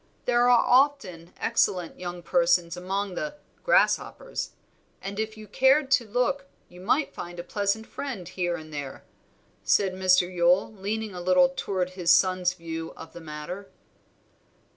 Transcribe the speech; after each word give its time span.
There 0.25 0.49
are 0.49 0.65
often 0.65 1.31
excellent 1.39 1.99
young 1.99 2.23
persons 2.23 2.75
among 2.75 3.13
the 3.13 3.35
'grasshoppers,' 3.63 4.49
and 4.99 5.19
if 5.19 5.37
you 5.37 5.45
cared 5.47 5.91
to 5.91 6.07
look 6.07 6.47
you 6.69 6.81
might 6.81 7.13
find 7.13 7.37
a 7.37 7.43
pleasant 7.43 7.85
friend 7.85 8.27
here 8.27 8.55
and 8.55 8.73
there," 8.73 9.03
said 9.63 9.93
Mr. 9.93 10.21
Yule, 10.21 10.73
leaning 10.73 11.13
a 11.13 11.21
little 11.21 11.49
toward 11.49 11.91
his 11.91 12.09
son's 12.09 12.53
view 12.53 12.93
of 12.97 13.13
the 13.13 13.21
matter. 13.21 13.69